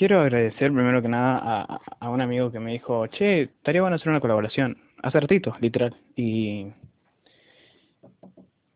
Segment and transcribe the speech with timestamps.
[0.00, 4.08] quiero agradecer primero que nada a, un amigo que me dijo, che, estaría bueno hacer
[4.08, 4.78] una colaboración.
[5.02, 5.94] Hace ratito, literal.
[6.16, 6.68] Y,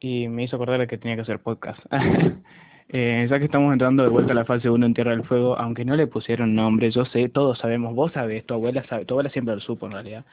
[0.00, 1.80] y me hizo acordar que tenía que hacer podcast.
[2.90, 5.56] eh, ya que estamos entrando de vuelta a la fase 1 en Tierra del Fuego,
[5.56, 9.14] aunque no le pusieron nombre, yo sé, todos sabemos, vos sabés, tu abuela sabe, tu
[9.14, 10.26] abuela siempre lo supo en realidad,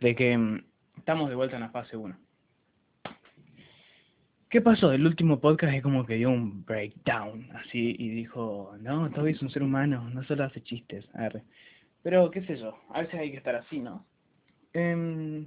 [0.00, 0.62] de que mm,
[0.96, 2.16] estamos de vuelta en la fase 1.
[4.50, 4.92] ¿Qué pasó?
[4.92, 9.42] El último podcast es como que dio un breakdown, así, y dijo, no, todavía es
[9.42, 11.42] un ser humano, no solo hace chistes, arre.
[12.02, 14.06] Pero, qué sé yo, a veces hay que estar así, ¿no?
[14.72, 15.44] Eh,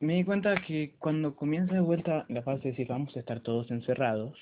[0.00, 3.40] me di cuenta que cuando comienza de vuelta la fase de decir vamos a estar
[3.40, 4.36] todos encerrados,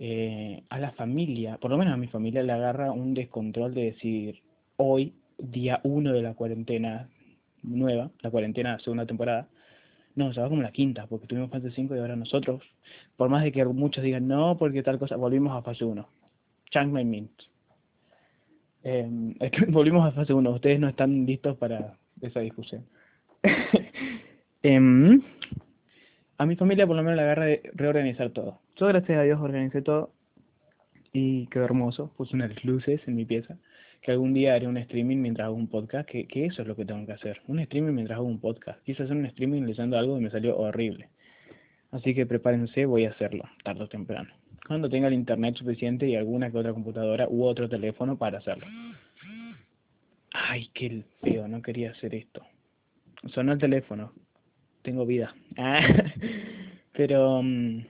[0.00, 3.84] eh, a la familia, por lo menos a mi familia, le agarra un descontrol de
[3.84, 4.42] decir
[4.78, 7.08] hoy, día uno de la cuarentena
[7.62, 9.46] nueva, la cuarentena segunda temporada,
[10.14, 12.62] no, se va como la quinta, porque tuvimos fase 5 y ahora nosotros,
[13.16, 16.08] por más de que muchos digan no, porque tal cosa, volvimos a fase 1.
[16.70, 17.30] Chang my mint.
[18.84, 19.08] Eh,
[19.68, 22.84] volvimos a fase 1, ustedes no están listos para esa discusión.
[24.62, 25.20] eh,
[26.38, 28.58] a mi familia por lo menos la agarra de reorganizar todo.
[28.76, 30.10] Yo gracias a Dios organicé todo
[31.12, 32.12] y quedó hermoso.
[32.16, 33.58] Puse unas luces en mi pieza
[34.02, 36.74] que algún día haré un streaming mientras hago un podcast, que, que eso es lo
[36.74, 38.82] que tengo que hacer, un streaming mientras hago un podcast.
[38.82, 41.08] Quise hacer un streaming leyendo algo y me salió horrible.
[41.92, 44.30] Así que prepárense, voy a hacerlo, tarde o temprano.
[44.66, 48.66] Cuando tenga el internet suficiente y alguna que otra computadora u otro teléfono para hacerlo.
[50.32, 52.44] Ay, qué feo, no quería hacer esto.
[53.32, 54.12] Sonó el teléfono.
[54.82, 55.34] Tengo vida.
[55.56, 55.80] Ah,
[56.92, 57.84] pero, um,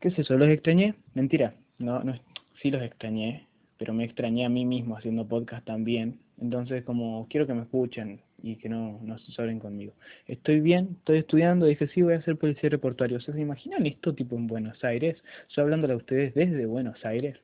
[0.00, 0.36] ¿qué es eso?
[0.36, 0.94] ¿Los extrañé?
[1.14, 1.54] Mentira.
[1.78, 2.14] No, no,
[2.62, 3.46] sí los extrañé,
[3.78, 6.18] pero me extrañé a mí mismo haciendo podcast también.
[6.40, 9.92] Entonces, como quiero que me escuchen y que no, no se conmigo.
[10.26, 13.20] Estoy bien, estoy estudiando, dije, sí, voy a ser policía reportuario.
[13.20, 15.16] ¿Se imaginan esto tipo en Buenos Aires?
[15.48, 17.36] Estoy hablándole a ustedes desde Buenos Aires.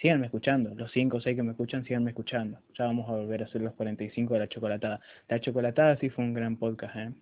[0.00, 2.58] Síganme escuchando, los 5 o 6 que me escuchan, síganme escuchando.
[2.76, 5.00] Ya vamos a volver a hacer los 45 de la chocolatada.
[5.28, 7.12] La chocolatada sí fue un gran podcast, ¿eh?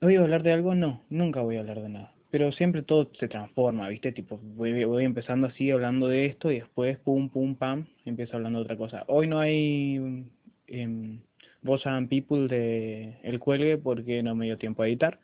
[0.00, 0.74] ¿Voy a hablar de algo?
[0.74, 4.12] No, nunca voy a hablar de nada pero siempre todo se transforma, ¿viste?
[4.12, 8.58] Tipo, voy, voy empezando así hablando de esto y después, pum, pum, pam, empiezo hablando
[8.58, 9.04] de otra cosa.
[9.08, 10.24] Hoy no hay
[10.66, 11.18] eh,
[11.84, 15.18] and People de El Cuelgue porque no me dio tiempo a editar.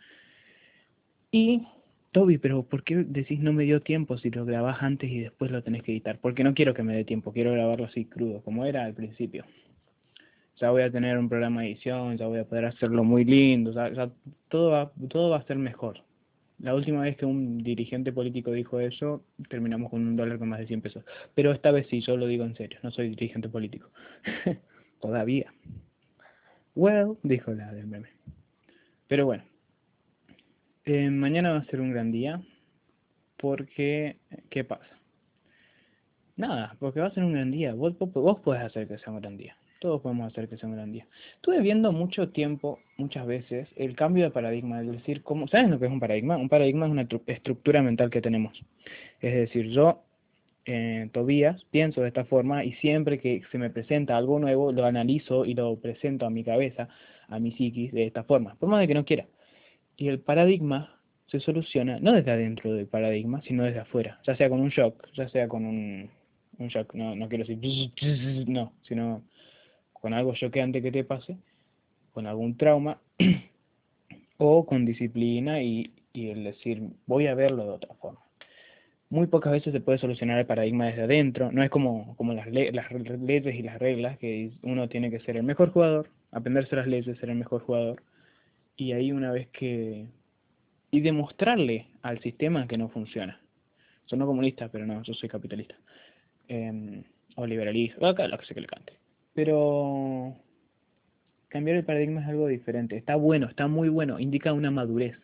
[1.31, 1.67] Y,
[2.13, 5.51] Toby, pero ¿por qué decís no me dio tiempo si lo grabás antes y después
[5.51, 6.19] lo tenés que editar?
[6.21, 9.45] Porque no quiero que me dé tiempo, quiero grabarlo así crudo, como era al principio.
[10.61, 13.73] Ya voy a tener un programa de edición, ya voy a poder hacerlo muy lindo,
[13.73, 14.11] ya, ya
[14.49, 16.01] todo, va, todo va a ser mejor.
[16.65, 20.61] La última vez que un dirigente político dijo eso, terminamos con un dólar con más
[20.61, 21.05] de 100 pesos.
[21.35, 23.91] Pero esta vez sí, yo lo digo en serio, no soy dirigente político.
[25.03, 25.53] Todavía.
[26.75, 28.07] Well, dijo la del.
[29.09, 29.45] Pero bueno,
[30.87, 32.41] eh, mañana va a ser un gran día
[33.37, 34.17] porque,
[34.49, 34.99] ¿qué pasa?
[36.35, 37.75] Nada, porque va a ser un gran día.
[37.75, 40.69] Vos, vos, vos podés hacer que sea un gran día todos podemos hacer que sea
[40.69, 41.07] un gran día.
[41.37, 45.79] Estuve viendo mucho tiempo, muchas veces, el cambio de paradigma, es decir, ¿cómo, ¿sabes lo
[45.79, 46.37] que es un paradigma?
[46.37, 48.59] Un paradigma es una estructura mental que tenemos.
[49.21, 50.03] Es decir, yo,
[50.67, 54.85] eh, Tobías, pienso de esta forma y siempre que se me presenta algo nuevo, lo
[54.85, 56.89] analizo y lo presento a mi cabeza,
[57.29, 59.27] a mi psiquis, de esta forma, por más de que no quiera.
[59.97, 64.49] Y el paradigma se soluciona no desde adentro del paradigma, sino desde afuera, ya sea
[64.49, 66.11] con un shock, ya sea con un,
[66.59, 67.91] un shock, no, no quiero decir,
[68.49, 69.23] no, sino
[70.05, 71.39] con algo choqueante que te pase,
[72.13, 73.01] con algún trauma,
[74.37, 78.21] o con disciplina y, el decir, voy a verlo de otra forma.
[79.09, 82.49] Muy pocas veces se puede solucionar el paradigma desde adentro, no es como, como las,
[82.49, 86.77] le las leyes y las reglas, que uno tiene que ser el mejor jugador, aprenderse
[86.77, 88.03] las leyes, ser el mejor jugador,
[88.77, 90.05] y ahí una vez que...
[90.91, 93.41] y demostrarle al sistema que no funciona.
[94.05, 95.77] Soy comunista, pero no, yo soy capitalista.
[96.49, 97.03] Eh,
[97.37, 99.04] o liberalista, acá lo que sé que le cante.
[99.35, 100.35] Pero
[101.49, 102.97] cambiar el paradigma es algo diferente.
[102.97, 105.17] Está bueno, está muy bueno, indica una madurez.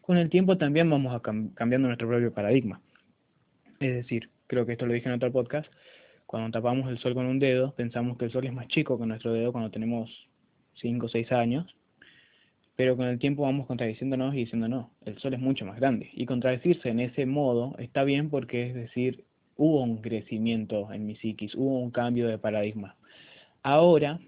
[0.00, 2.80] Con el tiempo también vamos a cam cambiando nuestro propio paradigma.
[3.80, 5.66] Es decir, creo que esto lo dije en otro podcast,
[6.26, 9.06] cuando tapamos el sol con un dedo, pensamos que el sol es más chico que
[9.06, 10.10] nuestro dedo cuando tenemos
[10.74, 11.74] 5 o 6 años,
[12.76, 16.10] pero con el tiempo vamos contradiciéndonos y diciendo no, el sol es mucho más grande.
[16.12, 19.24] Y contradecirse en ese modo está bien porque es decir,
[19.56, 22.96] hubo un crecimiento en mi psiquis, hubo un cambio de paradigma.
[23.66, 24.20] Ahora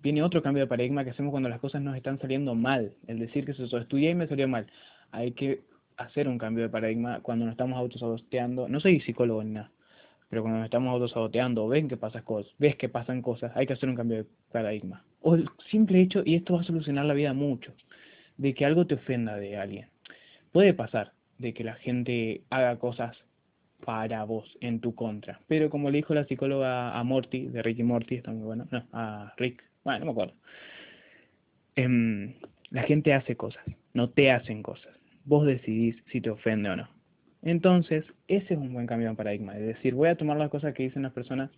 [0.00, 2.94] viene otro cambio de paradigma que hacemos cuando las cosas nos están saliendo mal.
[3.08, 4.68] El decir que se estudié y me salió mal.
[5.10, 5.62] Hay que
[5.96, 8.68] hacer un cambio de paradigma cuando nos estamos autosaboteando.
[8.68, 9.72] No soy psicólogo ni nada,
[10.28, 13.72] pero cuando nos estamos autosaboteando, ven que pasan cosas, ves que pasan cosas, hay que
[13.72, 15.02] hacer un cambio de paradigma.
[15.20, 17.72] O el simple hecho, y esto va a solucionar la vida mucho,
[18.36, 19.88] de que algo te ofenda de alguien.
[20.52, 23.16] Puede pasar de que la gente haga cosas
[23.84, 25.40] para vos, en tu contra.
[25.48, 28.84] Pero como le dijo la psicóloga a Morty, de Ricky Morty, está muy bueno, no,
[28.92, 30.34] a Rick, bueno, no me acuerdo.
[31.76, 32.34] Em,
[32.70, 34.92] la gente hace cosas, no te hacen cosas.
[35.24, 36.88] Vos decidís si te ofende o no.
[37.42, 39.56] Entonces, ese es un buen cambio de paradigma.
[39.56, 41.50] Es decir, voy a tomar las cosas que dicen las personas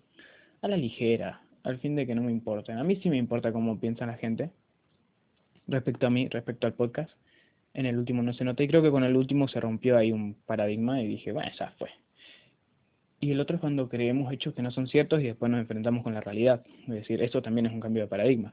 [0.61, 2.79] a la ligera, al fin de que no me importen.
[2.79, 4.51] A mí sí me importa cómo piensa la gente
[5.67, 7.11] respecto a mí, respecto al podcast.
[7.75, 10.13] En el último no se nota y creo que con el último se rompió ahí
[10.13, 11.91] un paradigma y dije, bueno, ya fue.
[13.23, 16.03] Y el otro es cuando creemos hechos que no son ciertos y después nos enfrentamos
[16.03, 16.67] con la realidad.
[16.81, 18.53] Es decir, eso también es un cambio de paradigma.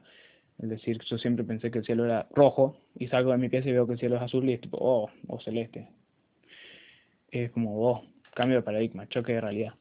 [0.62, 3.68] Es decir, yo siempre pensé que el cielo era rojo y salgo de mi pieza
[3.68, 5.88] y veo que el cielo es azul y es tipo, oh, o celeste.
[7.32, 9.74] Es como, oh, cambio de paradigma, choque de realidad.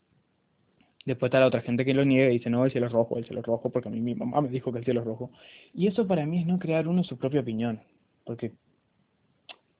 [1.05, 3.19] Después está la otra gente que lo niega y dice, no, el cielo es rojo,
[3.19, 5.05] el cielo es rojo, porque a mí mi mamá me dijo que el cielo es
[5.05, 5.29] rojo.
[5.71, 7.79] Y eso para mí es no crear uno su propia opinión.
[8.25, 8.53] Porque,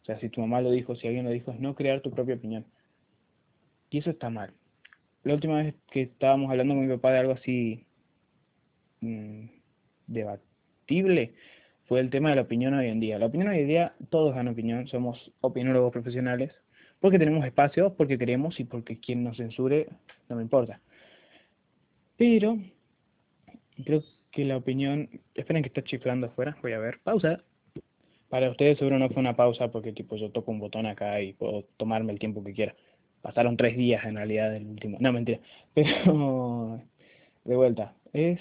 [0.04, 2.12] o sea, si tu mamá lo dijo, si alguien lo dijo, es no crear tu
[2.12, 2.68] propia opinión.
[3.90, 4.54] Y eso está mal.
[5.24, 7.86] La última vez que estábamos hablando con mi papá de algo así
[9.02, 9.46] mmm,
[10.08, 11.34] debatible,
[11.86, 13.18] fue el tema de la opinión hoy en día.
[13.20, 16.52] La opinión hoy en día, todos dan opinión, somos opinólogos profesionales,
[17.00, 19.88] porque tenemos espacio, porque queremos y porque quien nos censure
[20.30, 20.82] no me importa.
[22.16, 22.60] Pero
[23.84, 25.10] creo que la opinión...
[25.34, 27.00] Esperen que está chiflando afuera, voy a ver.
[27.04, 27.44] Pausa.
[28.30, 31.34] Para ustedes seguro no fue una pausa porque tipo yo toco un botón acá y
[31.34, 32.76] puedo tomarme el tiempo que quiera.
[33.22, 34.98] Pasaron tres días en realidad del último.
[35.00, 35.40] No, mentira.
[35.74, 36.82] Pero
[37.46, 37.94] de vuelta.
[38.14, 38.40] Es...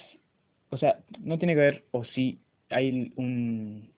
[0.71, 2.39] O sea, no tiene que ver o sí
[2.71, 3.89] hay un,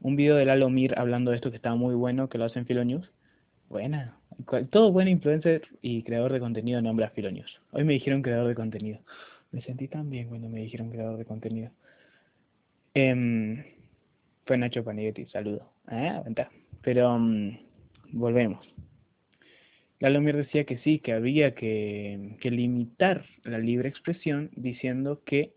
[0.00, 2.66] un video de Lalo Mir hablando de esto que está muy bueno, que lo hacen
[2.66, 3.08] Filo News.
[3.68, 4.16] Buena,
[4.70, 7.60] todo buen influencer y creador de contenido nombra a News.
[7.72, 9.00] Hoy me dijeron creador de contenido.
[9.50, 11.70] Me sentí tan bien cuando me dijeron creador de contenido.
[12.94, 13.74] Eh,
[14.44, 15.68] fue Nacho Panighetti, saludo.
[15.86, 16.22] Ah.
[16.82, 17.56] Pero um,
[18.12, 18.64] volvemos.
[19.98, 25.52] Lalomir decía que sí, que había que, que limitar la libre expresión diciendo que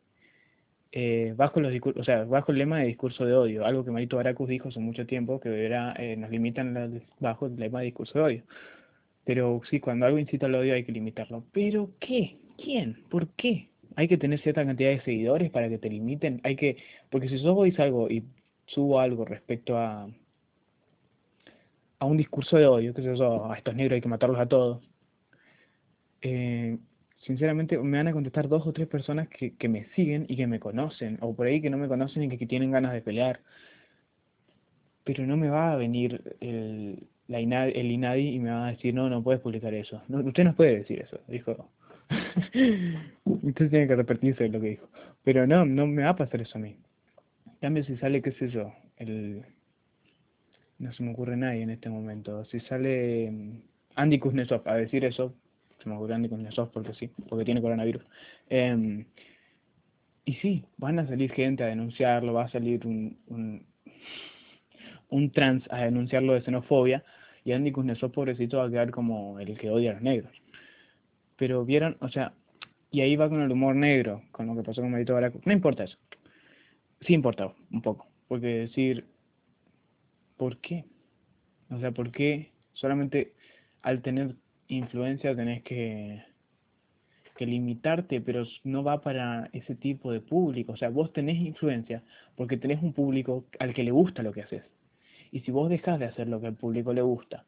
[0.92, 4.18] eh, bajo los o sea, bajo el lema de discurso de odio, algo que Marito
[4.18, 8.18] Baracus dijo hace mucho tiempo, que era, eh, nos limitan bajo el lema de discurso
[8.18, 8.44] de odio.
[9.26, 11.44] Pero sí, cuando algo incita al odio hay que limitarlo.
[11.52, 12.38] ¿Pero qué?
[12.58, 13.04] ¿Quién?
[13.10, 13.70] ¿Por qué?
[13.96, 16.42] Hay que tener cierta cantidad de seguidores para que te limiten.
[16.44, 16.78] Hay que,
[17.12, 18.24] porque si yo dice algo y
[18.66, 20.10] subo algo respecto a
[22.00, 24.82] a un discurso de odio, que yo, a estos negros hay que matarlos a todos,
[26.22, 26.78] eh,
[27.22, 30.60] sinceramente me van a contestar dos o tres personas que, me siguen y que me
[30.60, 33.42] conocen, o por ahí que no me conocen y que, tienen ganas de pelear.
[35.04, 39.10] Pero no me va a venir el, la INADI, y me va a decir, no,
[39.10, 40.02] no puedes publicar eso.
[40.10, 41.70] Usted no puede decir eso, dijo.
[43.26, 44.90] usted tiene que arrepentirse de lo que dijo.
[45.24, 46.76] Pero no, no me va a pasar eso a mí.
[47.46, 49.44] En cambio, si sale, qué sé yo, el...
[50.80, 52.44] No se me ocurre nadie en este momento.
[52.46, 53.62] Si sale mm,
[53.96, 55.34] Andy Kuznetsov a decir eso,
[55.84, 58.04] se me ocurre Andy Kuznetsov porque sí, porque tiene coronavirus.
[58.50, 59.06] Eh,
[60.26, 63.66] y sí, van a salir gente a denunciarlo, va a salir un, un,
[65.10, 67.04] un trans a denunciarlo de xenofobia,
[67.44, 70.32] y Andy Kuznetsov, pobrecito, va a quedar como el que odia a los negros.
[71.36, 72.34] Pero vieron, o sea,
[72.92, 75.42] y ahí va con el humor negro, con lo que pasó con Marito Baraco.
[75.46, 75.98] No importa eso.
[77.02, 79.06] Sí importa un poco, porque decir,
[80.40, 80.86] ¿por qué?
[81.70, 83.34] O sea, ¿por qué solamente
[83.82, 84.36] al tener
[84.70, 86.24] influencia tenés que,
[87.36, 90.72] que limitarte, pero no va para ese tipo de público.
[90.72, 92.04] O sea, vos tenés influencia
[92.38, 94.64] porque tenés un público al que le gusta lo que haces.
[95.32, 97.46] Y si vos dejas de hacer lo que al público le gusta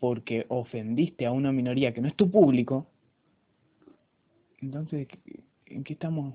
[0.00, 2.88] porque ofendiste a una minoría que no es tu público,
[4.60, 5.06] entonces,
[5.66, 6.34] ¿en qué estamos?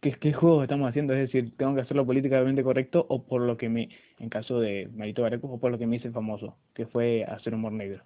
[0.00, 1.14] ¿Qué, qué, juego estamos haciendo?
[1.14, 3.88] Es decir, ¿tengo que hacerlo políticamente correcto o por lo que me,
[4.18, 7.54] en caso de Marito Baracus, o por lo que me hice famoso, que fue hacer
[7.54, 8.02] humor negro?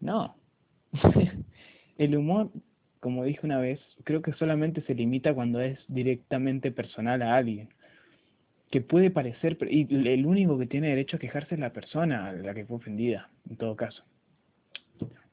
[0.00, 0.36] No.
[1.98, 2.50] el humor,
[3.00, 7.68] como dije una vez, creo que solamente se limita cuando es directamente personal a alguien.
[8.70, 12.54] Que puede parecer, y el único que tiene derecho a quejarse es la persona, la
[12.54, 14.02] que fue ofendida, en todo caso.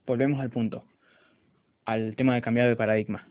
[0.06, 0.86] Volvemos al punto,
[1.86, 3.28] al tema de cambiar de paradigma.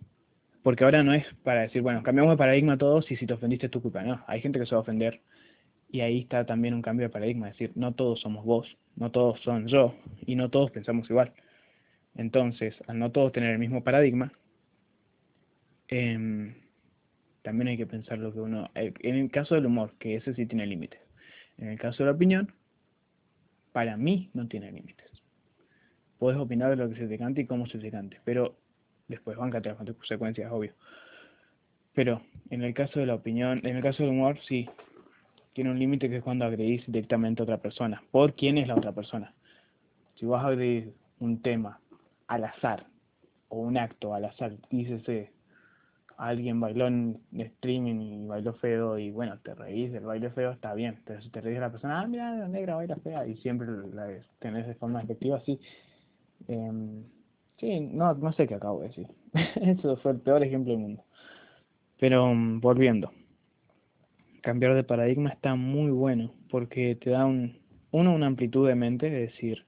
[0.62, 3.66] Porque ahora no es para decir, bueno, cambiamos de paradigma todos y si te ofendiste
[3.66, 4.02] es tu culpa.
[4.02, 5.20] No, hay gente que se va a ofender
[5.90, 9.10] y ahí está también un cambio de paradigma, es decir, no todos somos vos, no
[9.10, 11.32] todos son yo, y no todos pensamos igual.
[12.14, 14.32] Entonces, al no todos tener el mismo paradigma,
[15.88, 16.54] eh,
[17.42, 18.70] también hay que pensar lo que uno...
[18.74, 21.00] Eh, en el caso del humor, que ese sí tiene límites.
[21.58, 22.52] En el caso de la opinión,
[23.72, 25.08] para mí no tiene límites.
[26.18, 28.59] Puedes opinar de lo que se te cante y cómo se te cante, pero
[29.10, 30.72] después van a las consecuencias, obvio.
[31.94, 34.68] Pero en el caso de la opinión, en el caso del humor, sí,
[35.52, 38.02] tiene un límite que es cuando agredís directamente a otra persona.
[38.10, 39.34] ¿Por quién es la otra persona?
[40.14, 41.80] Si vos agredís un tema
[42.28, 42.86] al azar
[43.48, 45.32] o un acto al azar, dícese,
[46.16, 50.74] alguien bailó en streaming y bailó feo y bueno, te reís del baile feo, está
[50.74, 53.66] bien, te, te reís de la persona, ah, mira, la negra baila fea y siempre
[53.92, 54.06] la
[54.38, 55.58] tenés de forma efectiva así.
[56.46, 57.02] Eh,
[57.60, 59.06] sí, no, no sé qué acabo de decir.
[59.62, 61.04] Eso fue el peor ejemplo del mundo.
[61.98, 63.12] Pero mm, volviendo,
[64.42, 67.58] cambiar de paradigma está muy bueno porque te da un,
[67.90, 69.66] uno, una amplitud de mente, es decir,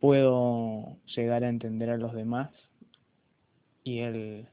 [0.00, 2.50] puedo llegar a entender a los demás
[3.82, 4.48] y el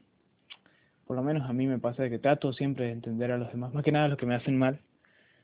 [1.05, 3.73] por lo menos a mí me pasa que trato siempre de entender a los demás,
[3.73, 4.79] más que nada los que me hacen mal,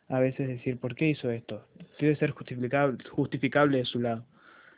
[0.08, 1.66] a veces decir, ¿por qué hizo esto?
[2.00, 4.26] Debe ser justificable, justificable de su lado.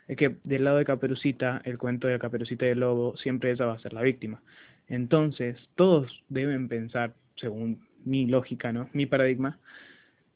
[0.08, 3.66] Es que del lado de Caperucita, el cuento de Caperucita y el Lobo, siempre ella
[3.66, 4.42] va a ser la víctima.
[4.88, 8.88] Entonces, todos deben pensar, según mi lógica, ¿no?
[8.92, 9.58] Mi paradigma,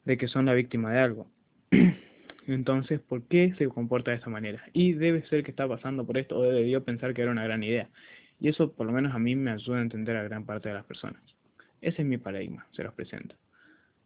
[0.05, 1.27] de que son la víctima de algo.
[2.47, 4.63] Entonces, ¿por qué se comporta de esa manera?
[4.71, 7.61] Y debe ser que está pasando por esto o debió pensar que era una gran
[7.61, 7.89] idea.
[8.39, 10.75] Y eso por lo menos a mí me ayuda a entender a gran parte de
[10.75, 11.21] las personas.
[11.81, 13.35] Ese es mi paradigma, se los presento.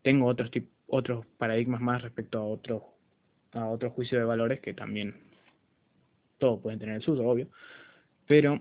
[0.01, 0.49] Tengo otros,
[0.87, 2.83] otros paradigmas más respecto a otro,
[3.53, 5.15] a otro juicio de valores que también
[6.41, 7.47] todos pueden tener el suyo, obvio.
[8.27, 8.59] Pero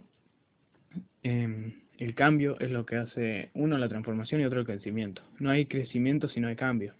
[1.22, 5.22] eh, el cambio es lo que hace uno la transformación y otro el crecimiento.
[5.38, 6.94] No hay crecimiento si no hay cambio.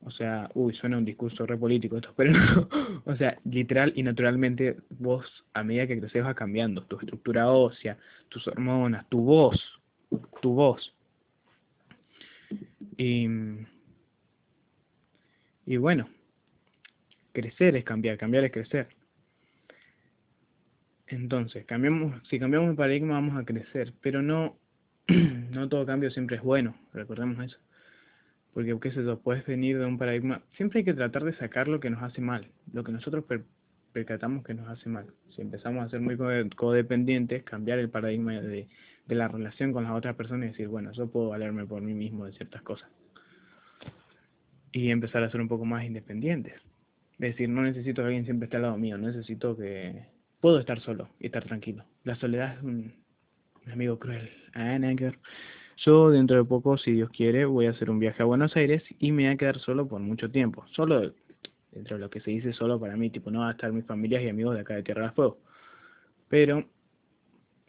[0.00, 2.68] O sea, uy, suena un discurso re político esto, pero no.
[3.04, 6.82] O sea, literal y naturalmente vos a medida que creces vas cambiando.
[6.84, 7.98] Tu estructura ósea,
[8.30, 9.62] tus hormonas, tu voz,
[10.40, 10.94] tu voz.
[12.96, 13.26] Y
[15.76, 16.08] bueno,
[17.32, 18.88] crecer es cambiar, cambiar es crecer.
[21.06, 24.56] Entonces, cambiamos, si cambiamos el paradigma vamos a crecer, pero no,
[25.08, 27.58] no todo cambio siempre es bueno, recordemos eso.
[28.54, 31.68] Porque, qué sé yo, puedes venir de un paradigma, siempre hay que tratar de sacar
[31.68, 33.24] lo que nos hace mal, lo que nosotros
[33.92, 35.06] percatamos que nos hace mal.
[35.34, 36.16] Si empezamos a ser muy
[36.54, 38.68] codependientes, cambiar el paradigma de,
[39.06, 41.94] de la relación con las otras personas y decir, bueno, yo puedo valerme por mí
[41.94, 42.88] mismo de ciertas cosas.
[44.72, 46.54] Y empezar a ser un poco más independientes.
[47.14, 50.80] Es decir, no necesito que alguien siempre esté al lado mío, necesito que puedo estar
[50.80, 51.84] solo y estar tranquilo.
[52.04, 52.94] La soledad es un,
[53.72, 54.30] amigo cruel.
[54.54, 54.78] Ah,
[55.78, 58.82] Yo dentro de poco, si Dios quiere, voy a hacer un viaje a Buenos Aires
[58.98, 60.64] y me voy a quedar solo por mucho tiempo.
[60.72, 61.12] Solo
[61.72, 63.84] dentro de lo que se dice solo para mí, tipo no va a estar mis
[63.84, 65.38] familias y amigos de acá de Tierra del Fuego.
[66.28, 66.64] Pero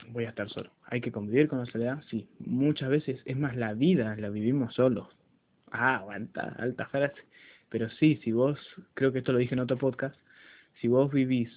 [0.10, 0.72] voy a estar solo.
[0.86, 2.28] Hay que convivir con la soledad, sí.
[2.40, 5.08] Muchas veces, es más, la vida la vivimos solos.
[5.72, 7.22] Ah, aguanta, alta frase.
[7.70, 8.60] Pero sí, si vos,
[8.94, 10.16] creo que esto lo dije en otro podcast,
[10.80, 11.50] si vos vivís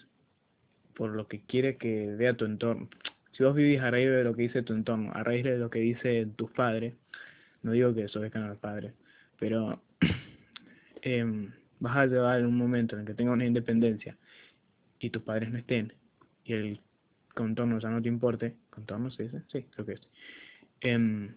[0.98, 2.88] por lo que quiere que vea tu entorno.
[3.30, 5.70] Si vos vivís a raíz de lo que dice tu entorno, a raíz de lo
[5.70, 6.94] que dicen tus padres,
[7.62, 8.92] no digo que eso a los padres,
[9.38, 9.80] pero
[11.02, 14.16] eh, vas a llegar en un momento en el que tengas una independencia
[14.98, 15.92] y tus padres no estén
[16.44, 16.80] y el
[17.32, 20.00] contorno ya no te importe, contorno se dice, sí, creo que es,
[20.80, 21.30] eh,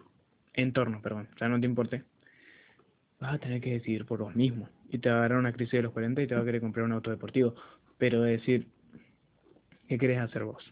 [0.56, 2.04] entorno, perdón, ya no te importe,
[3.20, 5.74] vas a tener que decidir por vos mismo y te va a agarrar una crisis
[5.74, 7.54] de los 40 y te va a querer comprar un auto deportivo,
[8.00, 8.66] pero decir,
[9.92, 10.64] ¿Qué querés hacer vos?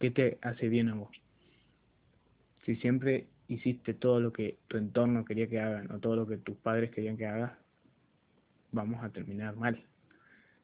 [0.00, 1.10] ¿Qué te hace bien a vos?
[2.64, 6.38] Si siempre hiciste todo lo que tu entorno quería que hagan o todo lo que
[6.38, 7.52] tus padres querían que hagas,
[8.72, 9.84] vamos a terminar mal.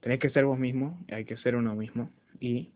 [0.00, 2.08] Tenés que ser vos mismo, hay que ser uno mismo
[2.40, 2.70] y,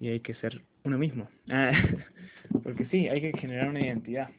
[0.00, 1.28] y hay que ser uno mismo.
[2.62, 4.30] Porque sí, hay que generar una identidad.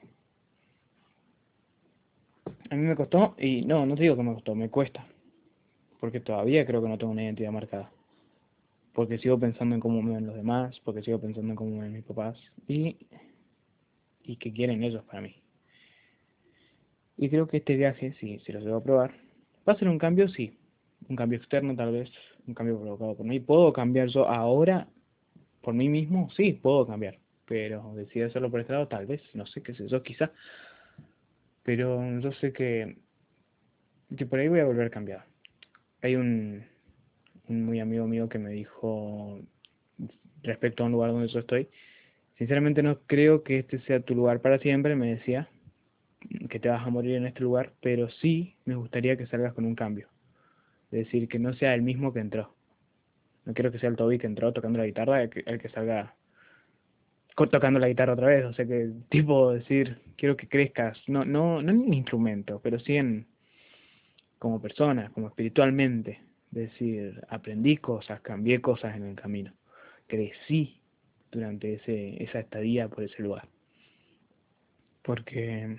[2.72, 5.06] A mí me costó, y no, no te digo que me costó, me cuesta.
[6.00, 7.92] Porque todavía creo que no tengo una identidad marcada
[8.94, 11.84] porque sigo pensando en cómo me ven los demás, porque sigo pensando en cómo me
[11.84, 12.98] ven mis papás y,
[14.24, 15.36] y qué quieren ellos para mí.
[17.18, 19.14] Y creo que este viaje, si, si lo debo probar,
[19.68, 20.58] va a ser un cambio, sí,
[21.10, 22.10] un cambio externo tal vez,
[22.48, 23.40] un cambio provocado por mí.
[23.40, 24.88] ¿Puedo cambiar yo ahora
[25.62, 26.30] por mí mismo?
[26.32, 29.88] Sí, puedo cambiar, pero decido hacerlo por este lado, tal vez, no sé qué sé
[29.88, 30.32] yo, quizá.
[31.64, 32.98] Pero yo sé que,
[34.16, 35.26] que por ahí voy a volver a cambiar.
[36.02, 36.66] Hay un,
[37.48, 39.40] un muy amigo mío que me dijo
[40.42, 41.70] respecto a un lugar donde yo estoy,
[42.38, 45.50] sinceramente no creo que este sea tu lugar para siempre, me decía,
[46.50, 49.66] que te vas a morir en este lugar, pero sí me gustaría que salgas con
[49.66, 50.08] un cambio.
[50.92, 52.54] Es decir, que no sea el mismo que entró.
[53.46, 56.16] No quiero que sea el Toby que entró tocando la guitarra, el que, salga
[57.36, 58.46] tocando la guitarra otra vez.
[58.46, 62.80] O sea, que tipo decir, quiero que crezcas, no, no, no en un instrumento, pero
[62.80, 63.28] sí en
[64.40, 66.22] como persona, como espiritualmente
[66.54, 69.54] decir, aprendí cosas, cambié cosas en el camino,
[70.08, 70.82] crecí
[71.32, 73.48] durante ese, esa estadía por ese lugar.
[75.02, 75.78] Porque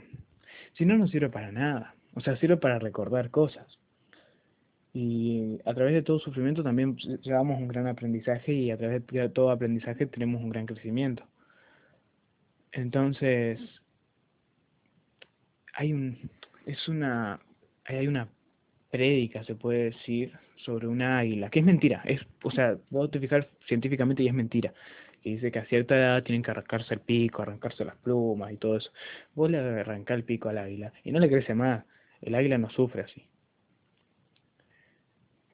[0.74, 1.94] si no, no sirve para nada.
[2.14, 3.66] O sea, sirve para recordar cosas.
[4.92, 9.28] Y a través de todo sufrimiento también llevamos un gran aprendizaje y a través de
[9.28, 11.24] todo aprendizaje tenemos un gran crecimiento.
[12.70, 13.58] Entonces,
[15.72, 16.30] hay un,
[16.66, 17.40] es una,
[17.84, 18.28] hay una
[18.90, 20.32] prédica, se puede decir,
[20.64, 24.72] sobre una águila, que es mentira, es, o sea, puedo fijar científicamente y es mentira,
[25.22, 28.56] que dice que a cierta edad tienen que arrancarse el pico, arrancarse las plumas y
[28.56, 28.90] todo eso.
[29.34, 31.84] Vos le arrancás el pico al águila y no le crece más,
[32.22, 33.26] el águila no sufre así.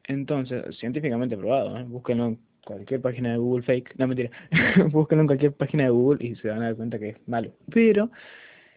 [0.05, 1.85] Entonces, científicamente probado, ¿eh?
[1.85, 4.31] búsquenlo en cualquier página de Google fake, no mentira,
[4.90, 7.52] búsquenlo en cualquier página de Google y se van a dar cuenta que es malo.
[7.73, 8.11] Pero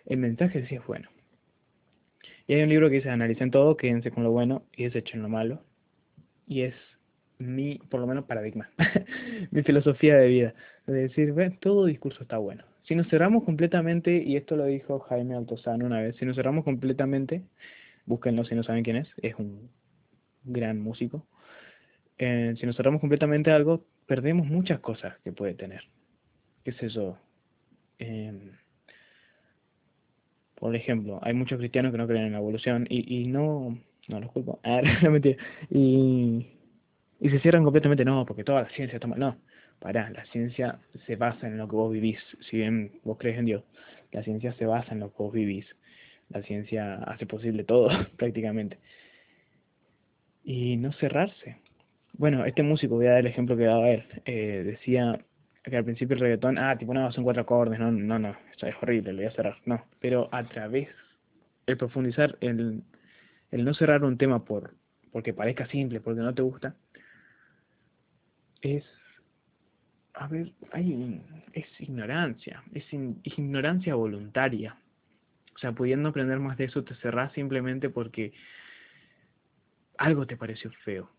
[0.07, 1.09] el mensaje sí es bueno.
[2.47, 5.29] Y hay un libro que dice, analicen todo, quédense con lo bueno y desechen lo
[5.29, 5.63] malo.
[6.47, 6.75] Y es
[7.37, 8.69] mi, por lo menos, paradigma,
[9.51, 10.53] mi filosofía de vida.
[10.87, 12.63] De decir, ven, todo discurso está bueno.
[12.83, 16.65] Si nos cerramos completamente, y esto lo dijo Jaime Altozano una vez, si nos cerramos
[16.65, 17.43] completamente,
[18.05, 19.69] búsquenlo si no saben quién es, es un
[20.43, 21.25] gran músico.
[22.17, 25.83] Eh, si nos cerramos completamente algo, perdemos muchas cosas que puede tener.
[26.63, 27.17] ¿Qué es eso?
[27.99, 28.51] Eh,
[30.55, 34.19] por ejemplo, hay muchos cristianos que no creen en la evolución y, y no, no
[34.19, 35.17] los culpo, ah, no
[35.69, 36.47] y,
[37.19, 39.37] y se cierran completamente, no, porque toda la ciencia está mal, no,
[39.79, 42.19] para, la ciencia se basa en lo que vos vivís,
[42.49, 43.63] si bien vos crees en Dios,
[44.11, 45.65] la ciencia se basa en lo que vos vivís,
[46.29, 48.77] la ciencia hace posible todo prácticamente.
[50.43, 51.57] Y no cerrarse.
[52.13, 55.19] Bueno, este músico, voy a dar el ejemplo que daba él, eh, decía,
[55.63, 58.67] que al principio el reggaetón, ah, tipo, no, son cuatro acordes, no, no, no, eso
[58.67, 59.83] es horrible, lo voy a cerrar, no.
[59.99, 60.89] Pero a través,
[61.65, 62.83] el profundizar, el,
[63.53, 64.73] el no cerrar un tema por
[65.11, 66.75] porque parezca simple, porque no te gusta,
[68.61, 68.83] es,
[70.15, 71.21] a ver, hay,
[71.53, 74.75] es ignorancia, es, ignorancia voluntaria.
[75.55, 78.33] O sea, pudiendo aprender más de eso, te cerrás simplemente porque
[79.97, 81.09] algo te pareció feo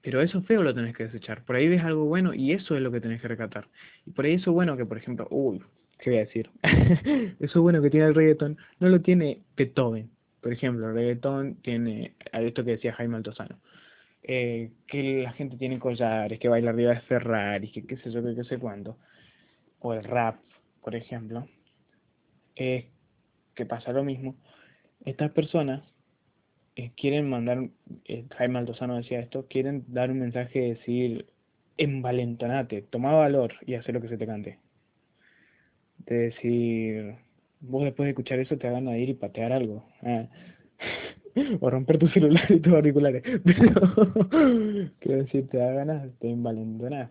[0.00, 1.42] pero eso feo lo tenés que desechar.
[1.44, 3.66] Por ahí ves algo bueno y eso es lo que tenés que recatar.
[4.06, 5.60] Y por ahí eso bueno que, por ejemplo, uy,
[5.98, 6.48] ¿qué voy a decir?
[7.40, 10.08] eso bueno que tiene el reggaetón no lo tiene Beethoven.
[10.46, 13.58] Por ejemplo, el reggaetón tiene, esto que decía Jaime Altozano,
[14.22, 18.22] eh, que la gente tiene collares, que baila arriba de Ferrari, que qué sé yo,
[18.22, 18.96] que qué sé cuánto.
[19.80, 20.36] O el rap,
[20.84, 21.48] por ejemplo.
[22.54, 22.84] Es
[23.56, 24.36] que pasa lo mismo.
[25.04, 25.82] Estas personas
[26.76, 27.68] eh, quieren mandar,
[28.04, 31.26] eh, Jaime Altozano decía esto, quieren dar un mensaje de decir,
[31.76, 34.60] envalentonate, toma valor y haz lo que se te cante.
[36.06, 37.25] De decir,
[37.60, 39.84] vos después de escuchar eso te hagan a ir y patear algo.
[40.02, 40.26] Ah.
[41.60, 43.22] o romper tu celular y tus auriculares.
[43.44, 47.10] Pero, quiero decir, te da ganas, te envalentonas.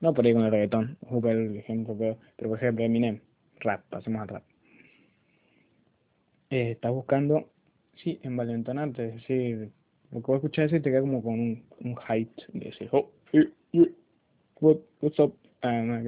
[0.00, 3.18] No por ahí con el reggaetón, super ejemplo, pero, por ejemplo Eminem,
[3.58, 4.44] rap, pasemos al rap.
[6.50, 7.48] Eh, está buscando
[8.02, 9.70] Sí, envalentonante, es decir,
[10.12, 13.10] lo que escuchar eso y te queda como con un, un height, de decir, oh,
[14.60, 16.00] what, what's up, ah,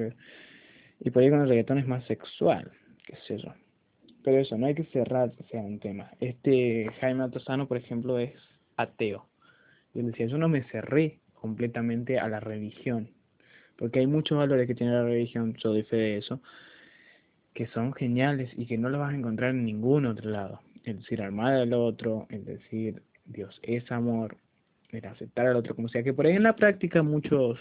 [1.01, 2.71] y por ahí con el reggaetón es más sexual,
[3.05, 3.53] qué sé yo.
[4.23, 6.11] Pero eso, no hay que cerrarse a un tema.
[6.19, 8.33] Este Jaime Altozano, por ejemplo, es
[8.77, 9.27] ateo.
[9.93, 13.09] Y él decía, yo no me cerré completamente a la religión,
[13.77, 16.39] porque hay muchos valores que tiene la religión, yo doy fe de eso,
[17.53, 20.99] que son geniales y que no los vas a encontrar en ningún otro lado el
[20.99, 24.37] decir armar al otro, el decir Dios es amor,
[24.89, 27.59] el aceptar al otro como sea, que por ahí en la práctica muchos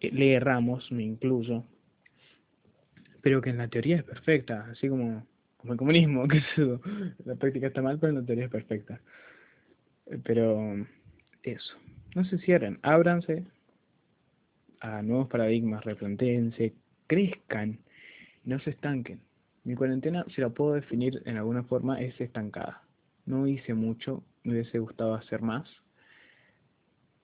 [0.00, 1.64] eh, le erramos, me incluyo,
[3.22, 6.42] pero que en la teoría es perfecta, así como, como el comunismo, que
[7.24, 9.00] la práctica está mal, pero la teoría es perfecta.
[10.06, 10.86] Eh, pero
[11.42, 11.76] eso,
[12.14, 13.44] no se cierren, ábranse
[14.80, 16.74] a nuevos paradigmas, replantéense,
[17.06, 17.78] crezcan,
[18.44, 19.20] no se estanquen.
[19.64, 22.82] Mi cuarentena, si la puedo definir en alguna forma, es estancada.
[23.24, 25.68] No hice mucho, me hubiese gustado hacer más.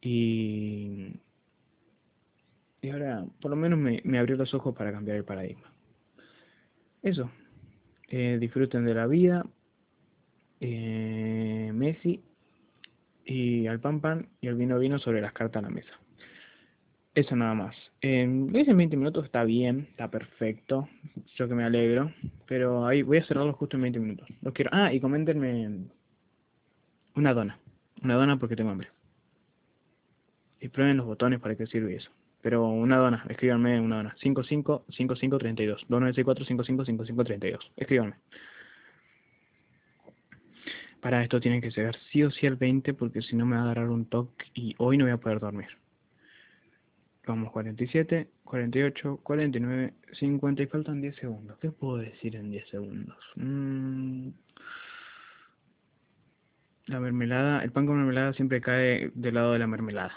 [0.01, 1.21] Y,
[2.81, 5.73] y ahora, por lo menos me, me abrió los ojos para cambiar el paradigma.
[7.03, 7.31] Eso.
[8.15, 9.43] Eh, disfruten de la vida.
[10.61, 12.23] Eh, Messi
[13.25, 15.93] y al pan pan y el vino vino sobre las cartas a la mesa.
[17.15, 17.75] Eso nada más.
[18.03, 20.91] En 20 minutos está bien, está perfecto.
[21.37, 22.13] Yo que me alegro.
[22.47, 24.29] Pero ahí voy a cerrarlo justo en 20 minutos.
[24.43, 24.71] Los quiero.
[24.75, 25.87] Ah, y coméntenme
[27.15, 27.59] una dona.
[28.03, 28.91] Una dona porque tengo hambre.
[30.61, 32.11] Y prueben los botones para qué sirve eso.
[32.43, 34.17] Pero una dona, escríbanme una dona.
[34.21, 35.87] 555532.
[35.89, 37.71] 2964555532.
[37.77, 38.15] Escríbanme.
[41.01, 43.63] Para esto tienen que ser sí o sí el 20 porque si no me va
[43.63, 45.69] a dar un toque y hoy no voy a poder dormir.
[47.27, 51.59] Vamos, 47, 48, 49, 50 y faltan 10 segundos.
[51.61, 53.17] ¿Qué puedo decir en 10 segundos?
[53.37, 54.29] Mm.
[56.87, 60.17] La mermelada, el pan con mermelada siempre cae del lado de la mermelada.